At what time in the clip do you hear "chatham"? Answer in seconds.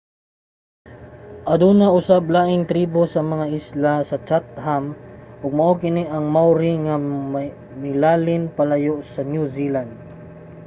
4.27-4.85